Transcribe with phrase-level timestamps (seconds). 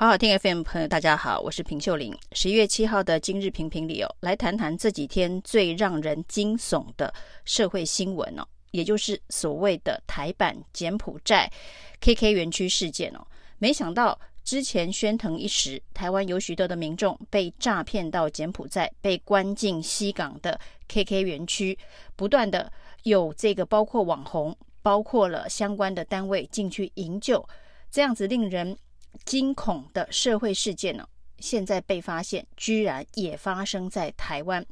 [0.00, 2.16] 好好听 FM 朋友，大家好，我是平秀玲。
[2.32, 7.12] 十一月七号的今日评评理哦，来谈谈这几天最让人惊悚的
[7.44, 11.52] 社会新闻哦，也就是所谓的台版柬埔寨
[12.00, 13.20] KK 园区事件哦。
[13.58, 20.58] 没想到之前喧腾一时，台湾有许多的民众被诈骗到柬埔寨，被关进西港的
[20.88, 21.78] KK 园区，
[22.16, 22.72] 不断的
[23.02, 27.46] 有这个包括网红，包括了相关的单位进去营救，
[27.90, 28.74] 这样子令人。
[29.24, 31.06] 惊恐的社会事件呢，
[31.38, 34.64] 现在被发现，居然也发生在台湾。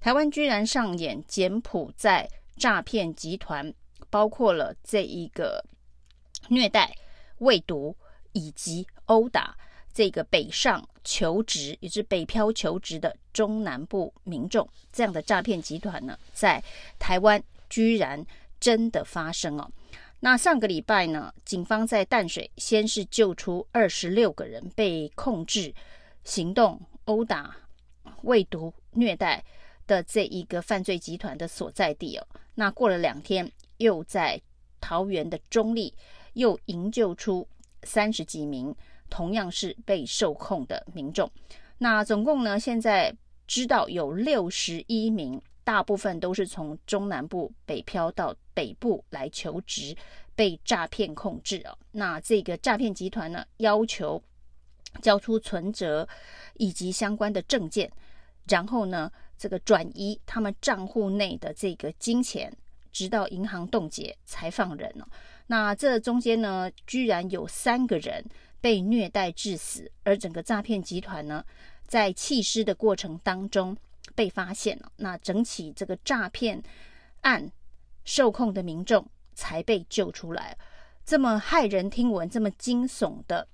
[0.00, 3.72] 台湾居然上演柬埔寨诈骗集团，
[4.10, 5.64] 包括了这一个
[6.48, 6.94] 虐待、
[7.38, 7.96] 喂毒
[8.32, 9.56] 以及殴打
[9.92, 16.62] 这个北上求职，也是北漂求职的中南部民众，这样的诈骗集团呢，在
[16.98, 18.24] 台湾居然
[18.60, 19.70] 真的发生哦。
[20.20, 25.72] 那上个礼拜呢，警方在淡水先是救出二十六个人被控制
[26.24, 27.54] 行动殴打、
[28.22, 29.44] 喂毒、虐待
[29.86, 32.26] 的这一个犯罪集团的所在地哦。
[32.54, 34.40] 那过了两天，又在
[34.80, 35.92] 桃园的中坜
[36.32, 37.46] 又营救出
[37.82, 38.74] 三十几名
[39.10, 41.30] 同样是被受控的民众。
[41.78, 43.14] 那总共呢，现在
[43.46, 45.40] 知道有六十一名。
[45.62, 49.94] 大部分都是从中南部北漂到北部来求职，
[50.34, 51.76] 被诈骗控制哦。
[51.92, 54.20] 那这个诈骗集团呢，要求
[55.02, 56.08] 交出存折
[56.54, 57.92] 以及相关的证件，
[58.48, 62.50] 然后呢，这个转移他们账户内的这个金钱，
[62.90, 65.06] 直到银行冻结才放人哦。
[65.46, 68.24] 那这中间呢，居然有三个人
[68.62, 71.44] 被虐待致死，而整个诈骗集团呢，
[71.86, 73.76] 在弃尸的过程当中。
[74.14, 76.62] 被发现了，那整起这个诈骗
[77.20, 77.50] 案
[78.06, 80.56] 受控的民众才被救出来。
[81.04, 83.46] 这么骇人听闻、这么惊悚的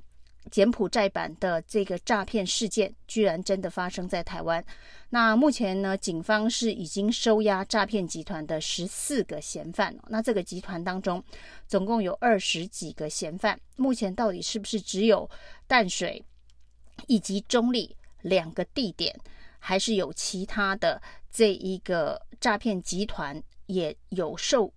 [0.51, 4.65] 柬埔寨版的这个诈骗事件，居然真的发生在台湾。
[5.11, 9.95] 那目前呢，警方是已经收押诈骗集团的十四个嫌犯。
[10.09, 11.23] 那这个集团当中，
[11.67, 13.59] 总共有二十几个嫌犯。
[13.77, 15.29] 目前到底是不是只有
[15.67, 16.25] 淡水
[17.07, 17.91] 以及中坜
[18.23, 19.15] 两个地点？
[19.65, 24.73] 还是有其他的这一个诈骗集团也有受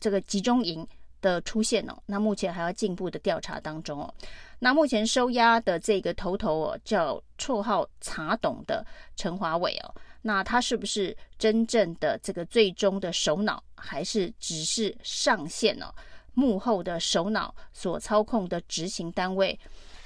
[0.00, 0.86] 这个集中营
[1.20, 1.96] 的出现哦。
[2.06, 4.14] 那目前还要进一步的调查当中哦。
[4.60, 8.84] 那目前收押的这个头头哦，叫绰号茶董的
[9.16, 9.94] 陈华伟哦。
[10.20, 15.94] 那他是不是真正的这个最终的首脑，还是只是上线哦
[16.34, 19.58] 幕后的首脑所操控的执行单位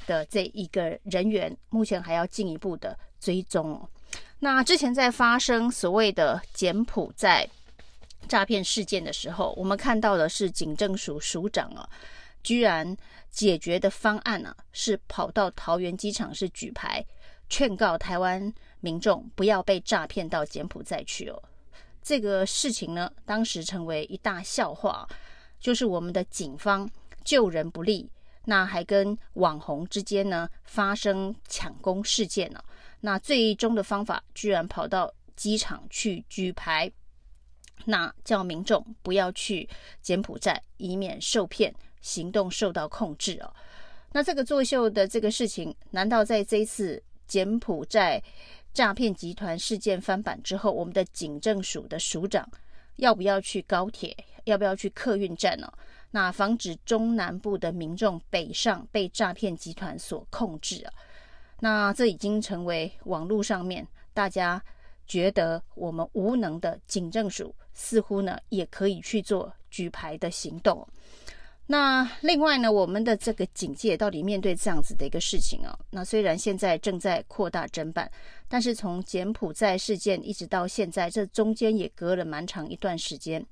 [0.07, 1.57] 的这一个人员？
[1.71, 3.89] 目前还要进一步的追踪哦。
[4.39, 7.49] 那之前在发生所谓的柬埔寨
[8.33, 11.87] 诈骗事件的时候，我们看到的是警政署署长啊，
[12.43, 12.97] 居然
[13.31, 17.05] 解决的方案呢、啊、是跑到桃园机场是举牌
[17.51, 18.51] 劝告台湾
[18.81, 21.43] 民众不要被诈骗到柬埔寨去哦。
[22.03, 25.07] 这个事情呢，当时成为一大笑话，
[25.61, 26.91] 就是我们的警方
[27.23, 28.11] 救人不力，
[28.47, 32.65] 那还跟网红之间呢发生抢攻事件呢、
[33.01, 36.91] 那最终的方法居然跑到机场去举牌，
[37.85, 39.69] 那叫民众不要去
[40.01, 43.53] 柬埔寨，以免受骗，行动受到控制哦。
[44.13, 48.23] 那这个作秀的这个事情，难道在这次柬埔寨
[48.73, 52.49] 诈骗集团事件翻版之后，我们的警政署的署长
[52.97, 55.73] 要不要去高铁，要不要去客运站呢？
[56.11, 60.93] 那防止中南部的民众北上被诈骗集团所控制啊？
[61.61, 64.63] 那这已经成为网络上面大家
[65.13, 70.89] 觉得我们无能的警政署，似乎呢也可以去做举牌的行动。
[71.67, 75.79] 那另外呢，我们的这个警界到底面对这样子的一个事情啊？
[75.91, 78.11] 那虽然现在正在扩大侦办，
[78.49, 83.45] 但是从柬埔寨事件一直到现在，这中间也隔了蛮长一段时间，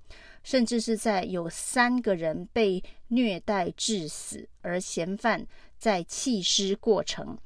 [0.43, 5.47] 甚至是在有三个人被虐待致死，而嫌犯
[5.79, 7.37] 在弃尸过程。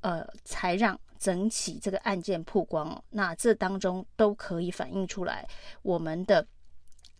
[0.00, 3.02] 呃，才让整起这个案件曝光。
[3.08, 5.48] 那这当中都可以反映出来，
[5.80, 6.46] 我们的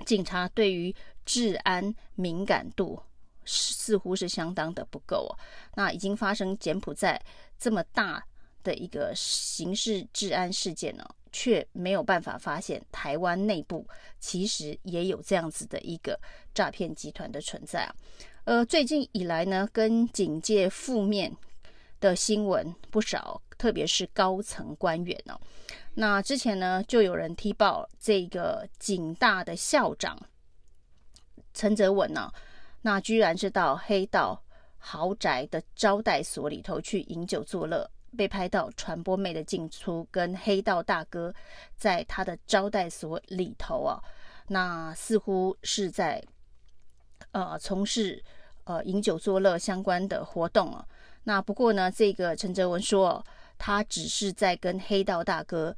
[0.05, 3.01] 警察对于治安敏感度
[3.47, 5.33] 似乎是相当的不够哦。
[5.75, 7.19] 那已经发生柬埔寨
[7.59, 8.23] 这么大
[8.63, 13.89] 的一个刑事治安事件呢，却没有办法发现台湾内部
[14.21, 16.21] 其实也有这样子的一个
[16.53, 17.95] 诈骗集团的存在啊。
[18.45, 21.35] 呃，最近以来呢，跟警界负面。
[22.05, 25.41] 的新闻不少，特别是高层官员哦。
[25.95, 30.15] 那之前呢，就有人踢爆这个警大的校长
[31.55, 32.31] 陈泽文呢，
[32.83, 34.39] 那居然是到黑道
[34.77, 41.35] 豪宅的招待所里头去饮酒作乐，被拍到传播妹的进出，跟黑道大哥
[41.75, 43.99] 在他的招待所里头啊，
[44.49, 46.23] 那似乎是在
[47.31, 48.23] 呃从事
[48.65, 50.85] 呃饮酒作乐相关的活动啊。
[51.25, 53.25] 那不过呢，这个陈哲文说，
[53.59, 55.75] 他只是在跟黑道大哥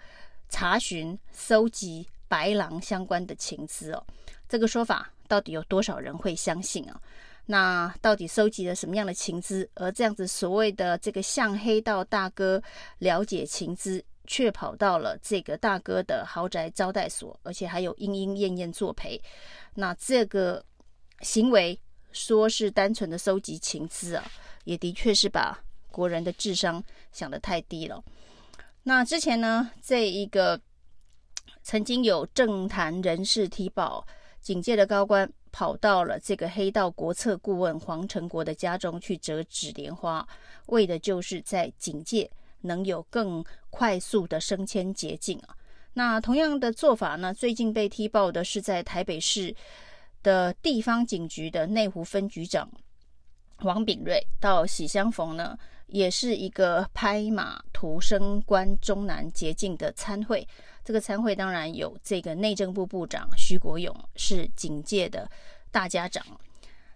[0.49, 4.05] 查询、搜集白狼相关的情资哦。
[4.49, 7.01] 这个说法到底有多少人会相信啊？
[7.47, 9.69] 那到底收集了什么样的情资？
[9.75, 12.61] 而这样子所谓的这个向黑道大哥
[12.99, 19.21] 了解情资，却跑到了这个大哥的豪宅招待所，而且还有莺莺燕燕作陪。
[19.75, 20.65] 那这个
[21.21, 21.79] 行为
[22.11, 24.29] 说是单纯的收集情资啊，
[24.67, 25.59] 也的确是把
[25.91, 28.05] 国人的智商想得太低了。
[28.83, 30.61] 那之前呢，这一个
[31.63, 34.07] 曾经有政坛人士提报，
[34.43, 35.27] 警界的高官。
[35.53, 40.29] 跑到了这个黑道国策顾问黄成国的家中去折纸莲花，
[40.67, 42.31] 为的就是在警界
[42.61, 45.57] 能有更快速的升迁捷径啊。
[45.95, 49.57] 那同样的做法呢，最近被踢爆的是在台北市
[50.23, 52.71] 的地方警局的内湖分局长
[53.63, 60.47] 王炳瑞到喜相逢呢，也是一个拍马图升官中南捷径的参会。
[60.85, 65.29] 这个参会当然有这个内政部部长徐国勇，是警界的
[65.71, 66.25] 大家长。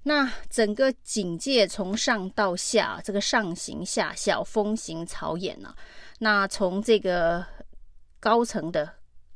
[0.02, 5.76] 那整个警界从上到下，这个上行下效，风行草偃呢、啊。
[6.20, 7.44] 那从这个
[8.20, 8.88] 高层的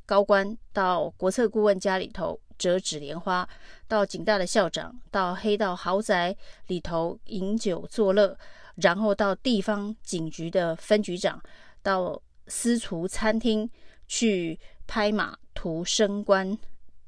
[0.05, 3.47] 高官到国策顾问家里头折纸莲花，
[3.87, 6.35] 到警大的校长，到黑道豪宅
[6.67, 8.37] 里头饮酒作乐，
[8.75, 11.41] 然后到地方警局的分局长，
[11.81, 13.69] 到私厨餐厅。
[14.07, 16.55] 去拍马图升官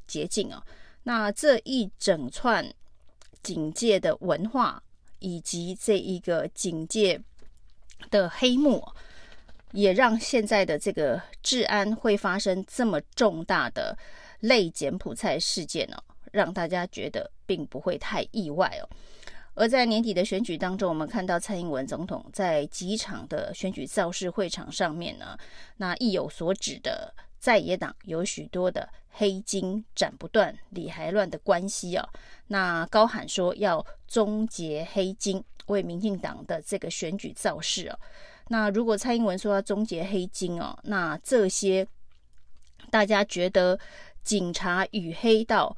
[0.07, 0.65] 捷径啊！
[1.03, 2.73] 那这一整串
[3.43, 4.81] 警界的文化，
[5.19, 7.21] 以及这一个警界
[8.09, 8.83] 的黑幕，
[9.73, 13.95] 也让现在的这个治安会发生这么重大的
[14.39, 15.98] 类柬埔寨事件呢，
[16.31, 18.89] 让大家觉得并不会太意外哦。
[19.56, 25.36] 而在年底的选举当中，我们看到蔡英文总统在几场的选举造势会场上面呢，
[25.78, 32.07] 那意有所指的在野党有许多的黑金斩不断、理还乱的关系啊，
[32.48, 37.98] 那高喊说要终结黑金，为民进党的这个选举造势啊。
[38.50, 41.88] 那如果蔡英文说要终结黑金哦，那这些
[42.92, 43.78] 大家觉得
[44.27, 45.75] 警察与黑道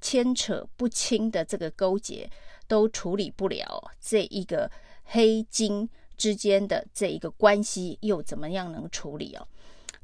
[0.00, 2.28] 牵扯不清的这个勾结。
[2.66, 4.70] 都处理不了这一个
[5.04, 5.86] 黑金
[6.16, 9.46] 之间的这一个关系，又怎么样能处理哦？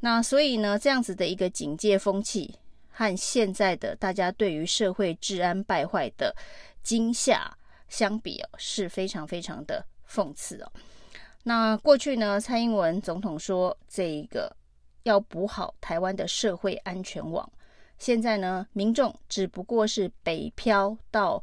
[0.00, 2.54] 那所以呢，这样子的一个警戒风气
[2.90, 6.36] 和现在的大家对于社会治安败坏的
[6.82, 7.50] 惊吓
[7.88, 10.70] 相比哦，是非常非常的讽刺哦。
[11.42, 14.54] 那过去呢，蔡英文总统说这一个
[15.04, 17.50] 要补好台湾的社会安全网，
[18.00, 21.40] 现在呢，民众只不过是北漂到。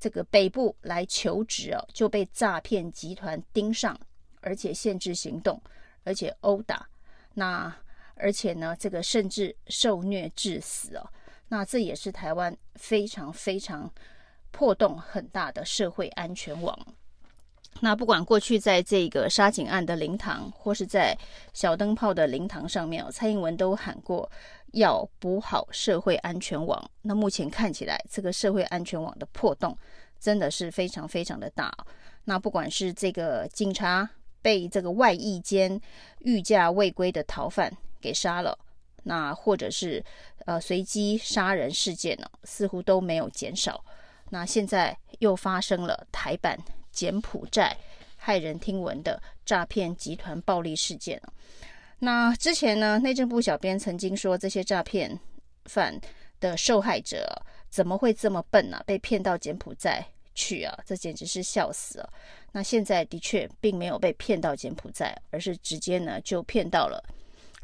[0.00, 3.98] 这个北部来求职哦，就被诈骗集团盯上，
[4.40, 5.60] 而且限制行动，
[6.04, 6.88] 而且殴打，
[7.34, 7.76] 那
[8.14, 11.04] 而且呢，这个甚至受虐致死哦，
[11.48, 13.92] 那这也是台湾非常非常
[14.52, 16.78] 破洞很大的社会安全网。
[17.80, 21.16] 那不管过去在这个杀警案的灵堂，或是在
[21.54, 24.28] 小灯泡的灵堂上面，蔡英文都喊过
[24.72, 26.90] 要补好社会安全网。
[27.02, 29.78] 那目前看起来，这个社会安全网的破洞
[30.18, 31.72] 真的是非常非常的大。
[32.24, 34.10] 那不管是这个警察
[34.42, 35.80] 被这个外役间
[36.22, 38.58] 御驾未归的逃犯给杀了，
[39.04, 40.04] 那或者是
[40.46, 43.84] 呃随机杀人事件呢，似乎都没有减少。
[44.30, 46.58] 那现在又发生了台版。
[46.98, 47.76] 柬埔寨
[48.20, 51.22] 骇人听闻的诈骗集团暴力事件。
[52.00, 55.16] 那之前呢，内政部小编曾经说，这些诈骗
[55.66, 55.96] 犯
[56.40, 57.40] 的受害者
[57.70, 58.82] 怎么会这么笨呢、啊？
[58.84, 62.12] 被骗到柬埔寨去啊，这简直是笑死了。
[62.50, 67.00] 那现在的确并没有被骗到柬埔寨，而是直接呢就骗到了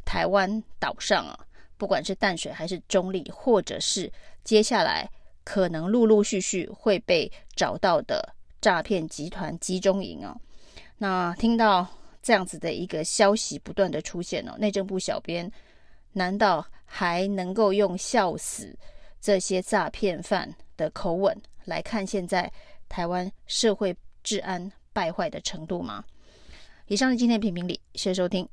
[0.05, 1.37] 台湾岛上啊，
[1.75, 4.09] 不管是淡水还是中立，或者是
[4.45, 5.05] 接下来
[5.43, 8.33] 可能陆陆续续会被找到的。
[8.65, 10.35] 诈骗集团集中营哦，
[10.97, 11.87] 那听到
[12.23, 15.51] 这样子的一个消息不断的出现哦，内政部小编
[16.13, 18.75] 难道还能够用笑死
[19.21, 22.51] 这些诈骗犯的口吻来看现在
[22.89, 26.03] 台湾社会治安败坏的程度吗？
[26.87, 28.49] 以上是今天的评评理，谢谢收听。